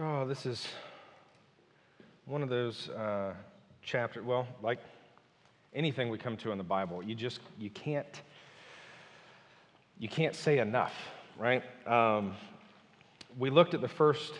this 0.00 0.46
is 0.46 0.66
one 2.24 2.42
of 2.42 2.48
those 2.48 2.88
uh, 2.88 3.34
chapters, 3.82 4.24
well, 4.24 4.48
like 4.62 4.78
anything 5.74 6.08
we 6.08 6.16
come 6.16 6.38
to 6.38 6.52
in 6.52 6.56
the 6.56 6.64
Bible, 6.64 7.02
you 7.02 7.14
just, 7.14 7.40
you 7.58 7.68
can't, 7.68 8.22
you 9.98 10.08
can't 10.08 10.34
say 10.34 10.58
enough, 10.58 10.94
right? 11.38 11.62
Um, 11.86 12.34
we 13.38 13.50
looked 13.50 13.74
at 13.74 13.82
the 13.82 13.88
first 13.88 14.32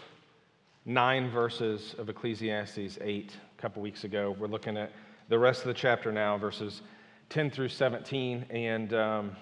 nine 0.87 1.29
verses 1.29 1.95
of 1.98 2.09
Ecclesiastes 2.09 2.97
8 2.98 3.37
a 3.59 3.61
couple 3.61 3.83
weeks 3.83 4.05
ago. 4.05 4.34
We're 4.39 4.47
looking 4.47 4.79
at 4.79 4.91
the 5.29 5.39
rest 5.39 5.61
of 5.61 5.67
the 5.67 5.75
chapter 5.75 6.11
now, 6.11 6.39
verses 6.39 6.81
10 7.29 7.51
through 7.51 7.69
17. 7.69 8.47
And, 8.48 8.95
um, 8.95 9.37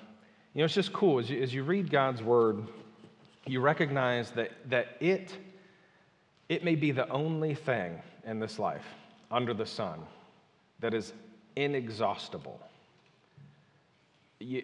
you 0.52 0.58
know, 0.58 0.64
it's 0.64 0.74
just 0.74 0.92
cool. 0.92 1.20
As 1.20 1.30
you, 1.30 1.40
as 1.40 1.54
you 1.54 1.62
read 1.62 1.90
God's 1.90 2.24
word, 2.24 2.66
you 3.46 3.60
recognize 3.60 4.32
that, 4.32 4.50
that 4.68 4.96
it, 4.98 5.36
it 6.48 6.64
may 6.64 6.74
be 6.74 6.90
the 6.90 7.08
only 7.10 7.54
thing 7.54 8.00
in 8.24 8.38
this 8.38 8.58
life 8.58 8.84
under 9.30 9.52
the 9.52 9.66
sun 9.66 10.00
that 10.80 10.94
is 10.94 11.12
inexhaustible. 11.56 12.60
You, 14.38 14.62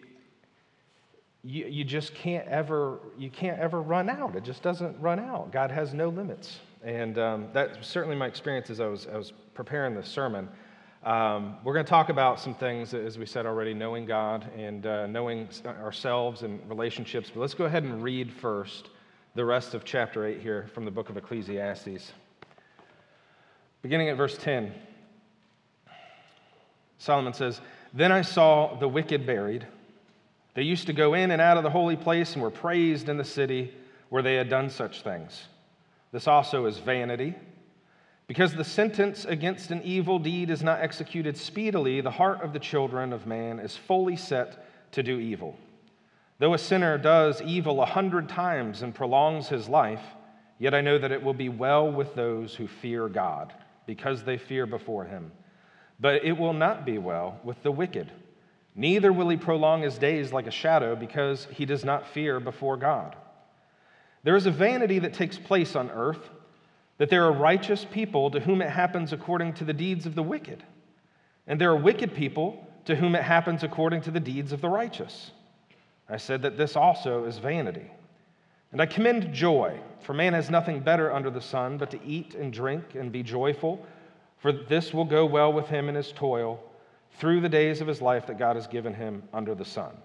you, 1.43 1.65
you 1.65 1.83
just 1.83 2.15
can't 2.15 2.47
ever 2.47 2.99
you 3.17 3.29
can't 3.29 3.59
ever 3.59 3.81
run 3.81 4.09
out. 4.09 4.35
It 4.35 4.43
just 4.43 4.63
doesn't 4.63 4.99
run 4.99 5.19
out. 5.19 5.51
God 5.51 5.71
has 5.71 5.93
no 5.93 6.09
limits. 6.09 6.59
And 6.83 7.17
um, 7.17 7.47
that's 7.53 7.87
certainly 7.87 8.15
my 8.15 8.27
experience 8.27 8.69
as 8.69 8.79
I 8.79 8.87
was, 8.87 9.07
I 9.11 9.17
was 9.17 9.33
preparing 9.53 9.95
this 9.95 10.07
sermon. 10.07 10.47
Um, 11.03 11.57
we're 11.63 11.73
going 11.73 11.85
to 11.85 11.89
talk 11.89 12.09
about 12.09 12.39
some 12.39 12.55
things 12.55 12.95
as 12.95 13.19
we 13.19 13.27
said 13.27 13.45
already 13.45 13.75
knowing 13.75 14.07
god 14.07 14.51
and 14.57 14.87
uh, 14.87 15.05
knowing 15.05 15.47
ourselves 15.67 16.41
and 16.41 16.59
relationships 16.67 17.29
but 17.31 17.41
let's 17.41 17.53
go 17.53 17.65
ahead 17.65 17.83
and 17.83 18.01
read 18.01 18.33
first 18.33 18.89
the 19.35 19.45
rest 19.45 19.73
of 19.73 19.85
chapter 19.85 20.25
8 20.25 20.41
here 20.41 20.67
from 20.73 20.85
the 20.85 20.91
book 20.91 21.09
of 21.09 21.17
ecclesiastes 21.17 22.11
beginning 23.81 24.09
at 24.09 24.17
verse 24.17 24.37
10 24.37 24.73
solomon 26.97 27.33
says 27.33 27.61
then 27.93 28.11
i 28.11 28.21
saw 28.21 28.75
the 28.79 28.87
wicked 28.87 29.25
buried 29.25 29.67
they 30.55 30.63
used 30.63 30.87
to 30.87 30.93
go 30.93 31.13
in 31.13 31.31
and 31.31 31.41
out 31.41 31.57
of 31.57 31.63
the 31.63 31.69
holy 31.69 31.97
place 31.97 32.33
and 32.33 32.41
were 32.41 32.49
praised 32.49 33.09
in 33.09 33.17
the 33.17 33.25
city 33.25 33.73
where 34.09 34.23
they 34.23 34.35
had 34.35 34.49
done 34.49 34.69
such 34.69 35.03
things. 35.03 35.49
This 36.11 36.27
also 36.27 36.65
is 36.65 36.77
vanity. 36.77 37.35
Because 38.27 38.55
the 38.55 38.63
sentence 38.63 39.25
against 39.25 39.69
an 39.69 39.83
evil 39.83 40.17
deed 40.17 40.49
is 40.49 40.63
not 40.63 40.79
executed 40.79 41.37
speedily, 41.37 42.01
the 42.01 42.09
heart 42.09 42.41
of 42.41 42.53
the 42.53 42.59
children 42.59 43.13
of 43.13 43.27
man 43.27 43.59
is 43.59 43.77
fully 43.77 44.15
set 44.15 44.65
to 44.93 45.03
do 45.03 45.19
evil. 45.19 45.59
Though 46.39 46.53
a 46.53 46.57
sinner 46.57 46.97
does 46.97 47.41
evil 47.41 47.81
a 47.81 47.85
hundred 47.85 48.29
times 48.29 48.81
and 48.81 48.93
prolongs 48.93 49.47
his 49.47 49.69
life, 49.69 50.03
yet 50.59 50.73
I 50.73 50.81
know 50.81 50.97
that 50.97 51.11
it 51.11 51.23
will 51.23 51.33
be 51.33 51.49
well 51.49 51.89
with 51.91 52.15
those 52.15 52.55
who 52.55 52.67
fear 52.67 53.07
God, 53.07 53.53
because 53.85 54.23
they 54.23 54.37
fear 54.37 54.65
before 54.65 55.05
him. 55.05 55.31
But 55.99 56.25
it 56.25 56.37
will 56.37 56.53
not 56.53 56.85
be 56.85 56.97
well 56.97 57.39
with 57.43 57.61
the 57.63 57.71
wicked 57.71 58.11
Neither 58.75 59.13
will 59.13 59.29
he 59.29 59.37
prolong 59.37 59.81
his 59.81 59.97
days 59.97 60.33
like 60.33 60.47
a 60.47 60.51
shadow 60.51 60.95
because 60.95 61.47
he 61.51 61.65
does 61.65 61.85
not 61.85 62.07
fear 62.07 62.41
before 62.41 62.75
God. 62.75 63.15
There 64.23 64.35
is 64.35 64.45
a 64.45 64.51
vanity 64.51 64.99
that 64.99 65.13
takes 65.13 65.37
place 65.37 65.75
on 65.77 65.89
earth, 65.91 66.29
that 66.97 67.09
there 67.09 67.23
are 67.23 67.31
righteous 67.31 67.85
people 67.85 68.29
to 68.31 68.39
whom 68.41 68.61
it 68.61 68.69
happens 68.69 69.13
according 69.13 69.53
to 69.53 69.63
the 69.63 69.73
deeds 69.73 70.05
of 70.05 70.15
the 70.15 70.23
wicked, 70.23 70.61
and 71.47 71.59
there 71.59 71.71
are 71.71 71.77
wicked 71.77 72.13
people 72.13 72.67
to 72.85 72.95
whom 72.95 73.15
it 73.15 73.23
happens 73.23 73.63
according 73.63 74.01
to 74.01 74.11
the 74.11 74.19
deeds 74.19 74.51
of 74.51 74.61
the 74.61 74.69
righteous. 74.69 75.31
I 76.09 76.17
said 76.17 76.41
that 76.43 76.57
this 76.57 76.75
also 76.75 77.25
is 77.25 77.37
vanity. 77.37 77.89
And 78.71 78.81
I 78.81 78.85
commend 78.85 79.33
joy, 79.33 79.79
for 80.01 80.13
man 80.13 80.33
has 80.33 80.49
nothing 80.49 80.81
better 80.81 81.11
under 81.11 81.29
the 81.29 81.41
sun 81.41 81.77
but 81.77 81.91
to 81.91 82.03
eat 82.05 82.35
and 82.35 82.51
drink 82.51 82.95
and 82.95 83.11
be 83.11 83.23
joyful, 83.23 83.85
for 84.37 84.51
this 84.51 84.93
will 84.93 85.05
go 85.05 85.25
well 85.25 85.51
with 85.51 85.67
him 85.67 85.89
in 85.89 85.95
his 85.95 86.11
toil 86.11 86.59
through 87.17 87.41
the 87.41 87.49
days 87.49 87.81
of 87.81 87.87
his 87.87 88.01
life 88.01 88.27
that 88.27 88.37
God 88.37 88.55
has 88.55 88.67
given 88.67 88.93
him 88.93 89.23
under 89.33 89.55
the 89.55 89.65
sun. 89.65 89.95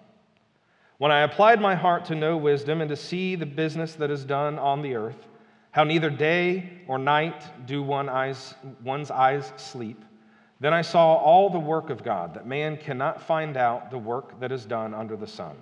When 0.98 1.10
I 1.10 1.20
applied 1.20 1.60
my 1.60 1.74
heart 1.74 2.04
to 2.06 2.14
know 2.14 2.36
wisdom 2.36 2.80
and 2.80 2.88
to 2.90 2.96
see 2.96 3.34
the 3.34 3.46
business 3.46 3.94
that 3.96 4.10
is 4.10 4.24
done 4.24 4.58
on 4.58 4.82
the 4.82 4.94
earth, 4.94 5.26
how 5.72 5.84
neither 5.84 6.10
day 6.10 6.70
or 6.86 6.98
night 6.98 7.66
do 7.66 7.82
one 7.82 8.08
eyes, 8.08 8.54
one's 8.84 9.10
eyes 9.10 9.52
sleep, 9.56 10.04
then 10.60 10.74
I 10.74 10.82
saw 10.82 11.14
all 11.14 11.48
the 11.48 11.58
work 11.58 11.90
of 11.90 12.04
God, 12.04 12.34
that 12.34 12.46
man 12.46 12.76
cannot 12.76 13.22
find 13.22 13.56
out 13.56 13.90
the 13.90 13.98
work 13.98 14.38
that 14.40 14.52
is 14.52 14.66
done 14.66 14.92
under 14.94 15.16
the 15.16 15.26
sun. 15.26 15.56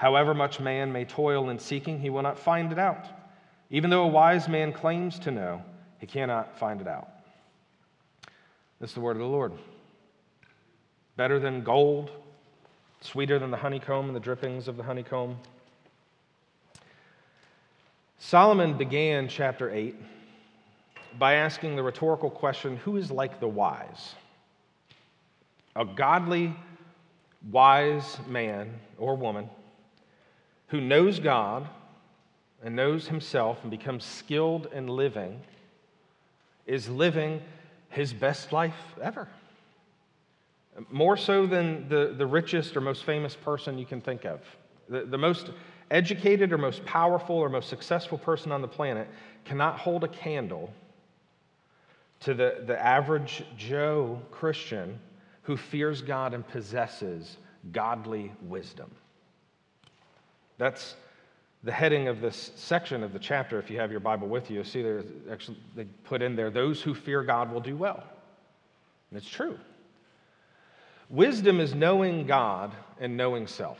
However 0.00 0.32
much 0.32 0.60
man 0.60 0.92
may 0.92 1.04
toil 1.04 1.50
in 1.50 1.58
seeking, 1.58 2.00
he 2.00 2.08
will 2.08 2.22
not 2.22 2.38
find 2.38 2.72
it 2.72 2.78
out. 2.78 3.04
Even 3.68 3.90
though 3.90 4.04
a 4.04 4.08
wise 4.08 4.48
man 4.48 4.72
claims 4.72 5.18
to 5.18 5.30
know, 5.30 5.62
he 5.98 6.06
cannot 6.06 6.58
find 6.58 6.80
it 6.80 6.88
out. 6.88 7.06
This 8.80 8.92
is 8.92 8.94
the 8.94 9.02
word 9.02 9.16
of 9.16 9.20
the 9.20 9.28
Lord 9.28 9.52
better 11.18 11.38
than 11.38 11.62
gold, 11.62 12.10
sweeter 13.02 13.38
than 13.38 13.50
the 13.50 13.58
honeycomb 13.58 14.06
and 14.06 14.16
the 14.16 14.20
drippings 14.20 14.68
of 14.68 14.78
the 14.78 14.82
honeycomb. 14.82 15.36
Solomon 18.18 18.78
began 18.78 19.28
chapter 19.28 19.70
8 19.70 19.96
by 21.18 21.34
asking 21.34 21.76
the 21.76 21.82
rhetorical 21.82 22.30
question 22.30 22.78
who 22.78 22.96
is 22.96 23.10
like 23.10 23.38
the 23.38 23.48
wise? 23.48 24.14
A 25.76 25.84
godly, 25.84 26.56
wise 27.50 28.16
man 28.26 28.80
or 28.96 29.14
woman 29.14 29.50
who 30.70 30.80
knows 30.80 31.18
God 31.18 31.68
and 32.62 32.76
knows 32.76 33.08
himself 33.08 33.58
and 33.62 33.70
becomes 33.70 34.04
skilled 34.04 34.68
in 34.72 34.86
living 34.86 35.40
is 36.66 36.88
living 36.88 37.42
his 37.88 38.12
best 38.12 38.52
life 38.52 38.76
ever. 39.02 39.26
More 40.90 41.16
so 41.16 41.46
than 41.46 41.88
the, 41.88 42.14
the 42.16 42.26
richest 42.26 42.76
or 42.76 42.80
most 42.80 43.04
famous 43.04 43.34
person 43.34 43.76
you 43.76 43.86
can 43.86 44.00
think 44.00 44.24
of. 44.24 44.40
The, 44.88 45.04
the 45.04 45.18
most 45.18 45.50
educated 45.90 46.52
or 46.52 46.58
most 46.58 46.84
powerful 46.84 47.36
or 47.36 47.48
most 47.48 47.68
successful 47.68 48.18
person 48.18 48.52
on 48.52 48.62
the 48.62 48.68
planet 48.68 49.08
cannot 49.44 49.78
hold 49.78 50.04
a 50.04 50.08
candle 50.08 50.72
to 52.20 52.34
the, 52.34 52.62
the 52.66 52.80
average 52.80 53.42
Joe 53.56 54.20
Christian 54.30 55.00
who 55.42 55.56
fears 55.56 56.02
God 56.02 56.34
and 56.34 56.46
possesses 56.46 57.38
godly 57.72 58.30
wisdom. 58.42 58.90
That's 60.60 60.94
the 61.64 61.72
heading 61.72 62.08
of 62.08 62.20
this 62.20 62.52
section 62.54 63.02
of 63.02 63.14
the 63.14 63.18
chapter. 63.18 63.58
If 63.58 63.70
you 63.70 63.80
have 63.80 63.90
your 63.90 64.00
Bible 64.00 64.28
with 64.28 64.50
you, 64.50 64.62
see 64.62 64.82
there 64.82 65.02
actually 65.32 65.56
they 65.74 65.84
put 66.04 66.20
in 66.20 66.36
there, 66.36 66.50
those 66.50 66.82
who 66.82 66.94
fear 66.94 67.22
God 67.22 67.50
will 67.50 67.62
do 67.62 67.74
well. 67.74 68.04
And 69.10 69.18
it's 69.18 69.28
true. 69.28 69.58
Wisdom 71.08 71.60
is 71.60 71.74
knowing 71.74 72.26
God 72.26 72.72
and 73.00 73.16
knowing 73.16 73.46
self. 73.46 73.78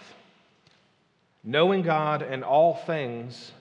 Knowing 1.44 1.82
God 1.82 2.22
and 2.22 2.42
all 2.42 2.74
things 2.74 3.52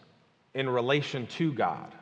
in 0.54 0.70
relation 0.70 1.28
to 1.28 1.52
God. 1.52 1.94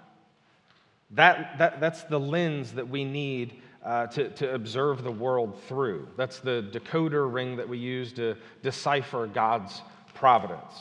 That, 1.11 1.57
that, 1.57 1.79
that's 1.79 2.03
the 2.03 2.19
lens 2.19 2.73
that 2.73 2.87
we 2.87 3.03
need 3.03 3.59
uh, 3.83 4.05
to, 4.07 4.29
to 4.29 4.53
observe 4.53 5.03
the 5.03 5.11
world 5.11 5.59
through. 5.67 6.09
That's 6.15 6.39
the 6.41 6.69
decoder 6.71 7.31
ring 7.33 7.55
that 7.55 7.67
we 7.67 7.79
use 7.79 8.13
to 8.13 8.35
decipher 8.61 9.25
God's 9.25 9.81
providence. 10.13 10.73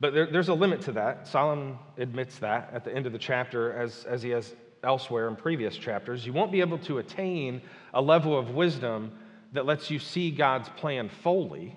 But 0.00 0.12
there, 0.12 0.26
there's 0.26 0.48
a 0.48 0.54
limit 0.54 0.80
to 0.82 0.92
that. 0.92 1.26
Solomon 1.26 1.78
admits 1.98 2.38
that 2.40 2.70
at 2.72 2.84
the 2.84 2.94
end 2.94 3.06
of 3.06 3.12
the 3.12 3.18
chapter, 3.18 3.72
as, 3.72 4.04
as 4.04 4.22
he 4.22 4.30
has 4.30 4.54
elsewhere 4.84 5.28
in 5.28 5.36
previous 5.36 5.76
chapters. 5.76 6.24
You 6.26 6.32
won't 6.32 6.52
be 6.52 6.60
able 6.60 6.78
to 6.78 6.98
attain 6.98 7.62
a 7.92 8.00
level 8.00 8.38
of 8.38 8.50
wisdom 8.50 9.12
that 9.52 9.66
lets 9.66 9.90
you 9.90 9.98
see 9.98 10.30
God's 10.30 10.68
plan 10.70 11.08
fully. 11.08 11.76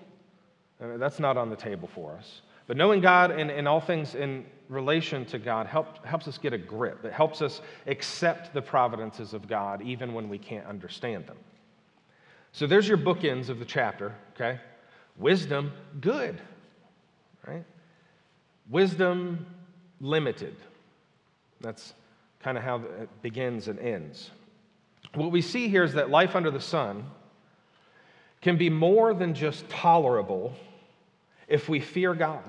Uh, 0.80 0.96
that's 0.96 1.18
not 1.18 1.36
on 1.36 1.50
the 1.50 1.56
table 1.56 1.88
for 1.94 2.12
us. 2.12 2.42
But 2.66 2.76
knowing 2.76 3.00
God 3.00 3.30
and, 3.30 3.50
and 3.50 3.66
all 3.66 3.80
things 3.80 4.14
in 4.14 4.44
relation 4.68 5.24
to 5.26 5.38
God 5.38 5.66
help, 5.66 6.04
helps 6.04 6.28
us 6.28 6.36
get 6.36 6.52
a 6.52 6.58
grip. 6.58 7.04
It 7.04 7.12
helps 7.12 7.40
us 7.40 7.62
accept 7.86 8.52
the 8.52 8.60
providences 8.60 9.32
of 9.32 9.48
God 9.48 9.80
even 9.80 10.12
when 10.12 10.28
we 10.28 10.38
can't 10.38 10.66
understand 10.66 11.26
them. 11.26 11.38
So 12.52 12.66
there's 12.66 12.86
your 12.86 12.98
bookends 12.98 13.48
of 13.48 13.58
the 13.58 13.64
chapter, 13.64 14.14
okay? 14.34 14.60
Wisdom, 15.16 15.72
good, 16.00 16.40
right? 17.46 17.64
Wisdom, 18.70 19.46
limited. 20.00 20.56
That's 21.60 21.94
kind 22.40 22.56
of 22.56 22.64
how 22.64 22.76
it 23.00 23.08
begins 23.22 23.68
and 23.68 23.78
ends. 23.78 24.30
What 25.14 25.32
we 25.32 25.42
see 25.42 25.68
here 25.68 25.84
is 25.84 25.94
that 25.94 26.10
life 26.10 26.36
under 26.36 26.50
the 26.50 26.60
sun 26.60 27.04
can 28.40 28.56
be 28.56 28.70
more 28.70 29.14
than 29.14 29.34
just 29.34 29.68
tolerable 29.68 30.54
if 31.48 31.68
we 31.68 31.80
fear 31.80 32.14
God, 32.14 32.44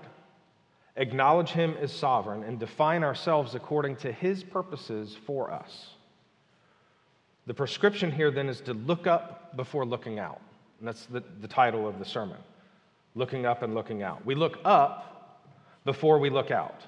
acknowledge 0.97 1.49
Him 1.49 1.75
as 1.81 1.91
sovereign, 1.91 2.43
and 2.43 2.59
define 2.59 3.03
ourselves 3.03 3.55
according 3.55 3.95
to 3.97 4.11
His 4.11 4.43
purposes 4.43 5.17
for 5.25 5.51
us. 5.51 5.91
The 7.47 7.53
prescription 7.53 8.11
here 8.11 8.29
then 8.29 8.49
is 8.49 8.61
to 8.61 8.73
look 8.73 9.07
up 9.07 9.55
before 9.55 9.85
looking 9.85 10.19
out. 10.19 10.41
And 10.79 10.87
that's 10.87 11.05
the, 11.07 11.23
the 11.41 11.47
title 11.47 11.87
of 11.87 11.97
the 11.97 12.05
sermon 12.05 12.37
looking 13.15 13.45
up 13.45 13.63
and 13.63 13.73
looking 13.73 14.03
out. 14.03 14.23
We 14.25 14.35
look 14.35 14.59
up 14.63 15.18
before 15.89 16.19
we 16.19 16.29
look 16.29 16.51
out. 16.51 16.81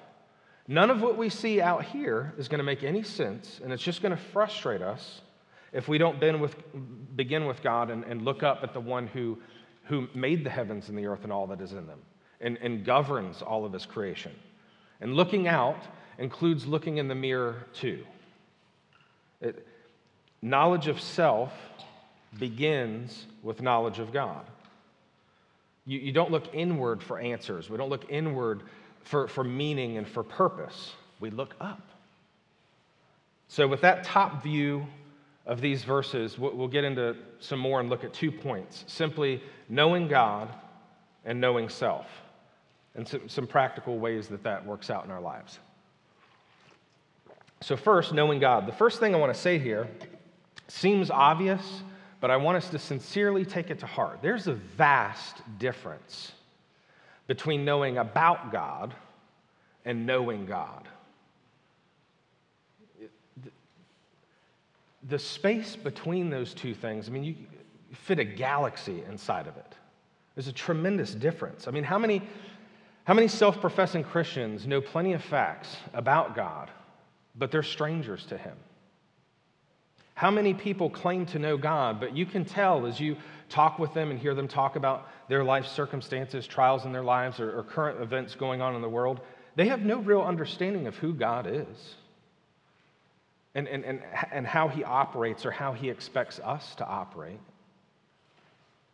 None 0.68 0.88
of 0.88 1.02
what 1.02 1.18
we 1.18 1.28
see 1.28 1.60
out 1.60 1.84
here 1.84 2.32
is 2.38 2.46
going 2.46 2.60
to 2.60 2.64
make 2.64 2.84
any 2.84 3.02
sense, 3.02 3.60
and 3.60 3.72
it's 3.72 3.82
just 3.82 4.00
going 4.00 4.16
to 4.16 4.22
frustrate 4.32 4.80
us 4.80 5.22
if 5.72 5.88
we 5.88 5.98
don't 5.98 6.20
begin 6.20 6.40
with, 6.40 6.54
begin 7.16 7.46
with 7.46 7.64
God 7.64 7.90
and, 7.90 8.04
and 8.04 8.22
look 8.22 8.44
up 8.44 8.60
at 8.62 8.72
the 8.72 8.78
one 8.78 9.08
who, 9.08 9.38
who 9.86 10.06
made 10.14 10.44
the 10.44 10.50
heavens 10.50 10.88
and 10.88 10.96
the 10.96 11.06
earth 11.06 11.24
and 11.24 11.32
all 11.32 11.48
that 11.48 11.60
is 11.60 11.72
in 11.72 11.84
them 11.88 11.98
and, 12.40 12.56
and 12.62 12.84
governs 12.84 13.42
all 13.42 13.64
of 13.64 13.72
his 13.72 13.86
creation. 13.86 14.30
And 15.00 15.14
looking 15.14 15.48
out 15.48 15.82
includes 16.16 16.64
looking 16.64 16.98
in 16.98 17.08
the 17.08 17.16
mirror 17.16 17.66
too. 17.74 18.04
It, 19.40 19.66
knowledge 20.40 20.86
of 20.86 21.00
self 21.00 21.52
begins 22.38 23.26
with 23.42 23.62
knowledge 23.62 23.98
of 23.98 24.12
God. 24.12 24.46
You, 25.86 25.98
you 25.98 26.12
don't 26.12 26.30
look 26.30 26.54
inward 26.54 27.02
for 27.02 27.18
answers. 27.18 27.68
We 27.68 27.76
don't 27.76 27.90
look 27.90 28.08
inward 28.08 28.62
for, 29.04 29.28
for 29.28 29.44
meaning 29.44 29.98
and 29.98 30.06
for 30.06 30.22
purpose. 30.22 30.92
We 31.20 31.30
look 31.30 31.54
up. 31.60 31.80
So, 33.48 33.68
with 33.68 33.82
that 33.82 34.04
top 34.04 34.42
view 34.42 34.86
of 35.44 35.60
these 35.60 35.84
verses, 35.84 36.38
we'll 36.38 36.68
get 36.68 36.84
into 36.84 37.16
some 37.40 37.58
more 37.58 37.80
and 37.80 37.90
look 37.90 38.04
at 38.04 38.12
two 38.12 38.32
points 38.32 38.84
simply 38.86 39.42
knowing 39.68 40.08
God 40.08 40.48
and 41.24 41.40
knowing 41.40 41.68
self, 41.68 42.06
and 42.94 43.06
some, 43.06 43.28
some 43.28 43.46
practical 43.46 43.98
ways 43.98 44.28
that 44.28 44.42
that 44.42 44.64
works 44.64 44.90
out 44.90 45.04
in 45.04 45.10
our 45.10 45.20
lives. 45.20 45.58
So, 47.60 47.76
first, 47.76 48.12
knowing 48.12 48.40
God. 48.40 48.66
The 48.66 48.72
first 48.72 48.98
thing 48.98 49.14
I 49.14 49.18
want 49.18 49.32
to 49.34 49.40
say 49.40 49.58
here 49.58 49.88
seems 50.68 51.10
obvious, 51.10 51.82
but 52.20 52.30
I 52.30 52.36
want 52.36 52.56
us 52.56 52.70
to 52.70 52.78
sincerely 52.78 53.44
take 53.44 53.70
it 53.70 53.78
to 53.80 53.86
heart. 53.86 54.20
There's 54.22 54.46
a 54.46 54.54
vast 54.54 55.42
difference 55.58 56.32
between 57.26 57.64
knowing 57.64 57.98
about 57.98 58.52
God 58.52 58.94
and 59.84 60.06
knowing 60.06 60.46
God. 60.46 60.88
The 65.08 65.18
space 65.18 65.74
between 65.74 66.30
those 66.30 66.54
two 66.54 66.74
things, 66.74 67.08
I 67.08 67.12
mean, 67.12 67.24
you 67.24 67.34
fit 67.92 68.18
a 68.18 68.24
galaxy 68.24 69.02
inside 69.08 69.46
of 69.46 69.56
it. 69.56 69.74
There's 70.34 70.48
a 70.48 70.52
tremendous 70.52 71.12
difference. 71.12 71.68
I 71.68 71.72
mean, 71.72 71.84
how 71.84 71.98
many, 71.98 72.22
how 73.04 73.14
many 73.14 73.28
self 73.28 73.60
professing 73.60 74.04
Christians 74.04 74.66
know 74.66 74.80
plenty 74.80 75.12
of 75.12 75.22
facts 75.22 75.76
about 75.92 76.36
God, 76.36 76.70
but 77.34 77.50
they're 77.50 77.62
strangers 77.62 78.24
to 78.26 78.38
Him? 78.38 78.56
How 80.22 80.30
many 80.30 80.54
people 80.54 80.88
claim 80.88 81.26
to 81.26 81.40
know 81.40 81.56
God, 81.56 81.98
but 81.98 82.16
you 82.16 82.26
can 82.26 82.44
tell 82.44 82.86
as 82.86 83.00
you 83.00 83.16
talk 83.48 83.80
with 83.80 83.92
them 83.92 84.12
and 84.12 84.20
hear 84.20 84.36
them 84.36 84.46
talk 84.46 84.76
about 84.76 85.08
their 85.28 85.42
life 85.42 85.66
circumstances, 85.66 86.46
trials 86.46 86.84
in 86.84 86.92
their 86.92 87.02
lives, 87.02 87.40
or, 87.40 87.58
or 87.58 87.64
current 87.64 88.00
events 88.00 88.36
going 88.36 88.62
on 88.62 88.76
in 88.76 88.82
the 88.82 88.88
world, 88.88 89.20
they 89.56 89.66
have 89.66 89.80
no 89.80 89.98
real 89.98 90.22
understanding 90.22 90.86
of 90.86 90.96
who 90.96 91.12
God 91.12 91.48
is 91.48 91.96
and, 93.56 93.66
and, 93.66 93.84
and, 93.84 94.00
and 94.30 94.46
how 94.46 94.68
He 94.68 94.84
operates 94.84 95.44
or 95.44 95.50
how 95.50 95.72
He 95.72 95.90
expects 95.90 96.38
us 96.38 96.76
to 96.76 96.86
operate. 96.86 97.40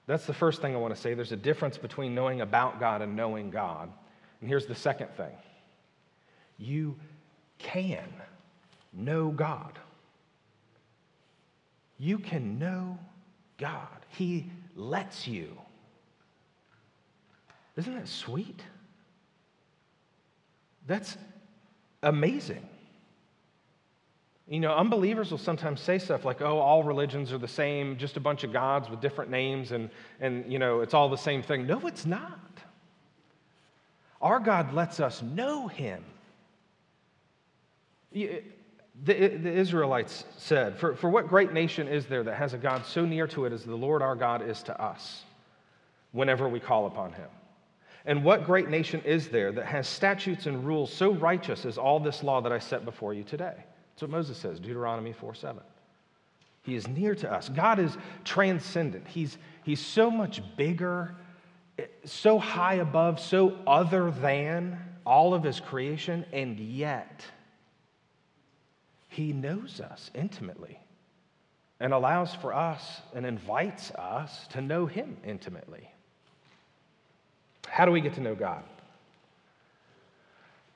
That's 0.06 0.24
the 0.24 0.32
first 0.32 0.62
thing 0.62 0.74
I 0.74 0.78
want 0.78 0.94
to 0.94 1.00
say. 1.00 1.12
There's 1.12 1.32
a 1.32 1.36
difference 1.36 1.76
between 1.76 2.14
knowing 2.14 2.40
about 2.40 2.80
God 2.80 3.02
and 3.02 3.14
knowing 3.14 3.50
God. 3.50 3.92
And 4.40 4.48
here's 4.48 4.64
the 4.64 4.74
second 4.74 5.08
thing 5.14 5.36
you 6.56 6.96
can 7.58 8.08
know 8.94 9.28
God. 9.28 9.78
You 11.98 12.18
can 12.18 12.58
know 12.58 12.98
God. 13.58 13.88
He 14.08 14.50
lets 14.76 15.26
you. 15.26 15.58
Isn't 17.76 17.94
that 17.94 18.08
sweet? 18.08 18.60
That's 20.86 21.16
amazing. 22.02 22.66
You 24.48 24.60
know, 24.60 24.74
unbelievers 24.74 25.30
will 25.30 25.38
sometimes 25.38 25.80
say 25.80 25.98
stuff 25.98 26.24
like, 26.24 26.40
oh, 26.40 26.58
all 26.58 26.82
religions 26.82 27.32
are 27.32 27.38
the 27.38 27.46
same, 27.46 27.98
just 27.98 28.16
a 28.16 28.20
bunch 28.20 28.44
of 28.44 28.52
gods 28.52 28.88
with 28.88 29.00
different 29.00 29.30
names, 29.30 29.72
and, 29.72 29.90
and 30.20 30.50
you 30.50 30.58
know, 30.58 30.80
it's 30.80 30.94
all 30.94 31.10
the 31.10 31.18
same 31.18 31.42
thing. 31.42 31.66
No, 31.66 31.86
it's 31.86 32.06
not. 32.06 32.40
Our 34.22 34.40
God 34.40 34.72
lets 34.72 35.00
us 35.00 35.22
know 35.22 35.68
Him. 35.68 36.02
The, 39.04 39.28
the 39.28 39.52
Israelites 39.52 40.24
said, 40.36 40.76
for, 40.76 40.96
for 40.96 41.08
what 41.08 41.28
great 41.28 41.52
nation 41.52 41.86
is 41.86 42.06
there 42.06 42.24
that 42.24 42.34
has 42.34 42.52
a 42.52 42.58
God 42.58 42.84
so 42.84 43.04
near 43.04 43.26
to 43.28 43.44
it 43.44 43.52
as 43.52 43.64
the 43.64 43.76
Lord 43.76 44.02
our 44.02 44.16
God 44.16 44.48
is 44.48 44.62
to 44.64 44.80
us 44.80 45.24
whenever 46.12 46.48
we 46.48 46.58
call 46.58 46.86
upon 46.86 47.12
him? 47.12 47.28
And 48.04 48.24
what 48.24 48.44
great 48.44 48.70
nation 48.70 49.02
is 49.04 49.28
there 49.28 49.52
that 49.52 49.66
has 49.66 49.86
statutes 49.86 50.46
and 50.46 50.64
rules 50.64 50.92
so 50.92 51.12
righteous 51.12 51.64
as 51.64 51.78
all 51.78 52.00
this 52.00 52.22
law 52.22 52.40
that 52.40 52.52
I 52.52 52.58
set 52.58 52.84
before 52.84 53.14
you 53.14 53.22
today? 53.22 53.54
That's 53.54 54.02
what 54.02 54.10
Moses 54.10 54.38
says, 54.38 54.58
Deuteronomy 54.58 55.12
4 55.12 55.34
7. 55.34 55.62
He 56.62 56.74
is 56.74 56.88
near 56.88 57.14
to 57.16 57.32
us. 57.32 57.48
God 57.48 57.78
is 57.78 57.96
transcendent. 58.24 59.06
He's, 59.06 59.38
he's 59.62 59.80
so 59.80 60.10
much 60.10 60.42
bigger, 60.56 61.14
so 62.04 62.38
high 62.38 62.74
above, 62.74 63.20
so 63.20 63.56
other 63.66 64.10
than 64.10 64.78
all 65.06 65.34
of 65.34 65.42
his 65.42 65.60
creation, 65.60 66.26
and 66.32 66.58
yet 66.58 67.24
he 69.18 69.32
knows 69.32 69.80
us 69.80 70.12
intimately 70.14 70.78
and 71.80 71.92
allows 71.92 72.36
for 72.36 72.54
us 72.54 73.00
and 73.16 73.26
invites 73.26 73.90
us 73.90 74.46
to 74.52 74.60
know 74.60 74.86
Him 74.86 75.16
intimately. 75.24 75.90
How 77.66 77.84
do 77.84 77.90
we 77.90 78.00
get 78.00 78.14
to 78.14 78.20
know 78.20 78.36
God? 78.36 78.62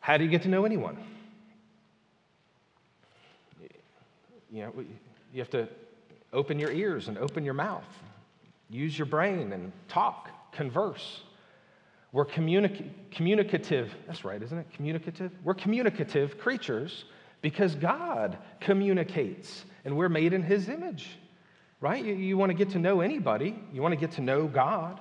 How 0.01 0.17
do 0.17 0.25
you 0.25 0.31
get 0.31 0.43
to 0.43 0.49
know 0.49 0.65
anyone? 0.65 0.99
You 4.51 4.63
know, 4.63 4.73
you 5.33 5.39
have 5.39 5.51
to 5.51 5.69
open 6.33 6.59
your 6.59 6.73
ears 6.73 7.07
and 7.07 7.19
open 7.19 7.45
your 7.45 7.55
mouth, 7.55 7.85
use 8.69 8.99
your 8.99 9.07
brain 9.07 9.53
and 9.53 9.71
talk, 9.87 10.31
converse. 10.51 11.21
We're 12.11 12.27
communic- 12.27 12.91
communicative, 13.13 13.95
that's 14.09 14.25
right, 14.25 14.43
isn't 14.43 14.59
it? 14.59 14.67
Communicative? 14.75 15.31
We're 15.45 15.55
communicative 15.55 16.39
creatures 16.39 17.05
because 17.43 17.75
God 17.75 18.39
communicates 18.61 19.65
and 19.85 19.97
we're 19.97 20.09
made 20.09 20.33
in 20.33 20.43
His 20.43 20.69
image, 20.69 21.09
right? 21.81 22.03
You, 22.03 22.15
you 22.15 22.39
want 22.39 22.51
to 22.51 22.55
get 22.55 22.71
to 22.71 22.79
know 22.79 23.01
anybody, 23.01 23.55
you 23.73 23.83
want 23.83 23.93
to 23.93 24.01
get 24.01 24.13
to 24.13 24.23
know 24.23 24.47
God, 24.47 24.99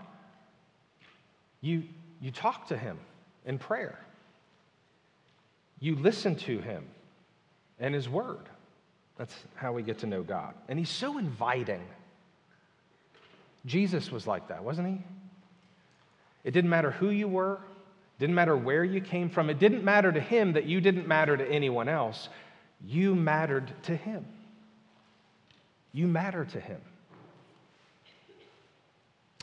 you, 1.61 1.83
you 2.19 2.31
talk 2.31 2.67
to 2.67 2.77
Him 2.77 2.99
in 3.45 3.59
prayer, 3.59 3.97
you 5.79 5.95
listen 5.95 6.35
to 6.37 6.59
Him 6.59 6.83
and 7.79 7.93
His 7.93 8.09
Word. 8.09 8.49
That's 9.17 9.35
how 9.55 9.71
we 9.71 9.83
get 9.83 9.99
to 9.99 10.07
know 10.07 10.23
God. 10.23 10.55
And 10.67 10.79
He's 10.79 10.89
so 10.89 11.19
inviting. 11.19 11.83
Jesus 13.67 14.11
was 14.11 14.25
like 14.25 14.47
that, 14.47 14.63
wasn't 14.63 14.87
He? 14.87 14.97
It 16.43 16.51
didn't 16.51 16.71
matter 16.71 16.89
who 16.89 17.11
you 17.11 17.27
were, 17.27 17.59
didn't 18.21 18.35
matter 18.35 18.55
where 18.55 18.83
you 18.83 19.01
came 19.01 19.31
from. 19.31 19.49
It 19.49 19.57
didn't 19.57 19.83
matter 19.83 20.11
to 20.11 20.19
him 20.19 20.53
that 20.53 20.65
you 20.65 20.79
didn't 20.79 21.07
matter 21.07 21.35
to 21.35 21.43
anyone 21.43 21.89
else. 21.89 22.29
You 22.85 23.15
mattered 23.15 23.73
to 23.85 23.95
him. 23.95 24.27
You 25.91 26.05
matter 26.05 26.45
to 26.45 26.59
him. 26.59 26.79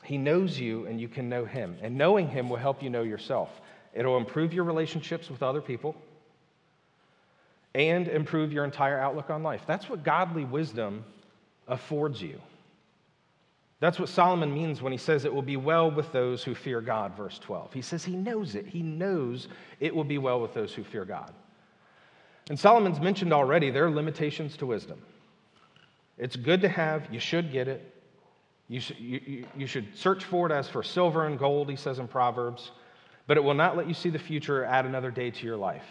He 0.04 0.16
knows 0.16 0.60
you 0.60 0.86
and 0.86 1.00
you 1.00 1.08
can 1.08 1.28
know 1.28 1.44
him. 1.44 1.76
And 1.82 1.98
knowing 1.98 2.28
him 2.28 2.48
will 2.48 2.56
help 2.56 2.80
you 2.80 2.88
know 2.88 3.02
yourself. 3.02 3.50
It'll 3.94 4.16
improve 4.16 4.54
your 4.54 4.62
relationships 4.62 5.28
with 5.28 5.42
other 5.42 5.60
people 5.60 5.96
and 7.74 8.06
improve 8.06 8.52
your 8.52 8.64
entire 8.64 9.00
outlook 9.00 9.28
on 9.28 9.42
life. 9.42 9.62
That's 9.66 9.90
what 9.90 10.04
godly 10.04 10.44
wisdom 10.44 11.04
affords 11.66 12.22
you. 12.22 12.40
That's 13.80 13.98
what 13.98 14.08
Solomon 14.08 14.52
means 14.52 14.82
when 14.82 14.90
he 14.90 14.98
says 14.98 15.24
it 15.24 15.32
will 15.32 15.42
be 15.42 15.56
well 15.56 15.90
with 15.90 16.10
those 16.10 16.42
who 16.42 16.54
fear 16.54 16.80
God, 16.80 17.16
verse 17.16 17.38
12. 17.38 17.72
He 17.72 17.82
says 17.82 18.04
he 18.04 18.16
knows 18.16 18.56
it. 18.56 18.66
He 18.66 18.82
knows 18.82 19.48
it 19.78 19.94
will 19.94 20.04
be 20.04 20.18
well 20.18 20.40
with 20.40 20.52
those 20.52 20.74
who 20.74 20.82
fear 20.82 21.04
God. 21.04 21.32
And 22.50 22.58
Solomon's 22.58 23.00
mentioned 23.00 23.32
already 23.32 23.70
there 23.70 23.86
are 23.86 23.90
limitations 23.90 24.56
to 24.56 24.66
wisdom. 24.66 25.00
It's 26.16 26.34
good 26.34 26.60
to 26.62 26.68
have, 26.68 27.06
you 27.12 27.20
should 27.20 27.52
get 27.52 27.68
it. 27.68 27.94
You, 28.66 28.80
sh- 28.80 28.98
you, 28.98 29.46
you 29.56 29.66
should 29.66 29.96
search 29.96 30.24
for 30.24 30.46
it 30.46 30.52
as 30.52 30.68
for 30.68 30.82
silver 30.82 31.26
and 31.26 31.38
gold, 31.38 31.70
he 31.70 31.76
says 31.76 32.00
in 32.00 32.08
Proverbs, 32.08 32.72
but 33.26 33.36
it 33.36 33.44
will 33.44 33.54
not 33.54 33.76
let 33.76 33.86
you 33.86 33.94
see 33.94 34.10
the 34.10 34.18
future 34.18 34.62
or 34.62 34.66
add 34.66 34.86
another 34.86 35.10
day 35.10 35.30
to 35.30 35.46
your 35.46 35.56
life. 35.56 35.84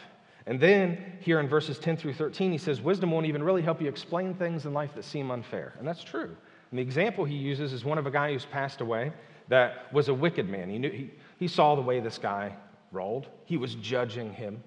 And 0.46 0.60
then 0.60 0.98
here 1.20 1.40
in 1.40 1.48
verses 1.48 1.80
10 1.80 1.98
through 1.98 2.14
13, 2.14 2.52
he 2.52 2.58
says, 2.58 2.82
Wisdom 2.82 3.12
won't 3.12 3.26
even 3.26 3.42
really 3.42 3.62
help 3.62 3.82
you 3.82 3.88
explain 3.88 4.34
things 4.34 4.66
in 4.66 4.74
life 4.74 4.92
that 4.96 5.06
seem 5.06 5.32
unfair. 5.32 5.74
And 5.80 5.88
that's 5.88 6.04
true. 6.04 6.36
And 6.72 6.80
the 6.80 6.84
example 6.84 7.26
he 7.26 7.36
uses 7.36 7.74
is 7.74 7.86
one 7.86 7.98
of 7.98 8.06
a 8.06 8.12
guy 8.12 8.34
who's 8.34 8.46
passed 8.46 8.82
away 8.82 9.14
that 9.48 9.92
was 9.94 10.10
a 10.10 10.14
wicked 10.14 10.50
man. 10.50 10.70
He, 10.70 10.78
knew, 10.78 10.90
he, 10.90 11.12
he 11.40 11.48
saw 11.48 11.76
the 11.76 11.82
way 11.82 12.00
this 12.00 12.18
guy 12.18 12.56
rolled, 12.92 13.28
he 13.46 13.58
was 13.58 13.76
judging 13.76 14.34
him. 14.34 14.64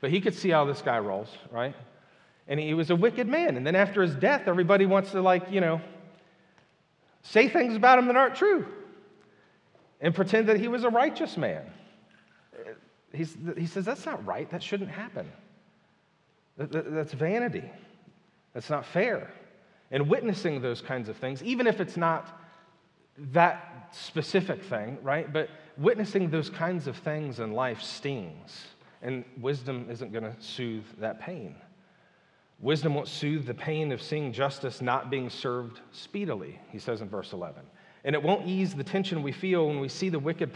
But 0.00 0.10
he 0.10 0.20
could 0.20 0.34
see 0.34 0.48
how 0.48 0.64
this 0.64 0.80
guy 0.80 0.98
rolls, 0.98 1.28
right? 1.50 1.74
And 2.48 2.58
he 2.58 2.72
was 2.72 2.90
a 2.90 2.96
wicked 2.96 3.28
man. 3.28 3.56
And 3.56 3.66
then 3.66 3.76
after 3.76 4.00
his 4.02 4.14
death, 4.14 4.42
everybody 4.46 4.86
wants 4.86 5.10
to, 5.10 5.20
like, 5.20 5.50
you 5.50 5.60
know, 5.60 5.80
say 7.22 7.48
things 7.48 7.76
about 7.76 7.98
him 7.98 8.06
that 8.06 8.16
aren't 8.16 8.34
true 8.34 8.66
and 10.00 10.14
pretend 10.14 10.48
that 10.48 10.58
he 10.58 10.68
was 10.68 10.84
a 10.84 10.88
righteous 10.88 11.36
man. 11.36 11.64
he's, 13.12 13.36
he 13.58 13.66
says, 13.66 13.84
that's 13.84 14.06
not 14.06 14.24
right. 14.24 14.48
That 14.50 14.62
shouldn't 14.62 14.90
happen. 14.90 15.30
That, 16.56 16.72
that, 16.72 16.92
that's 16.92 17.12
vanity. 17.12 17.70
That's 18.54 18.70
not 18.70 18.86
fair. 18.86 19.30
And 19.90 20.08
witnessing 20.08 20.60
those 20.60 20.80
kinds 20.80 21.08
of 21.08 21.16
things, 21.16 21.42
even 21.42 21.66
if 21.66 21.80
it's 21.80 21.96
not 21.96 22.40
that 23.32 23.88
specific 23.92 24.62
thing, 24.62 24.98
right? 25.02 25.32
But 25.32 25.50
witnessing 25.76 26.30
those 26.30 26.48
kinds 26.48 26.86
of 26.86 26.96
things 26.96 27.40
in 27.40 27.52
life 27.52 27.82
stings. 27.82 28.66
And 29.02 29.24
wisdom 29.40 29.86
isn't 29.90 30.12
going 30.12 30.24
to 30.24 30.36
soothe 30.40 30.84
that 30.98 31.20
pain. 31.20 31.56
Wisdom 32.60 32.94
won't 32.94 33.08
soothe 33.08 33.46
the 33.46 33.54
pain 33.54 33.90
of 33.90 34.02
seeing 34.02 34.32
justice 34.32 34.82
not 34.82 35.10
being 35.10 35.30
served 35.30 35.80
speedily, 35.92 36.60
he 36.70 36.78
says 36.78 37.00
in 37.00 37.08
verse 37.08 37.32
11. 37.32 37.62
And 38.04 38.14
it 38.14 38.22
won't 38.22 38.46
ease 38.46 38.74
the 38.74 38.84
tension 38.84 39.22
we 39.22 39.32
feel 39.32 39.66
when 39.66 39.80
we 39.80 39.88
see 39.88 40.10
the 40.10 40.18
wicked 40.18 40.52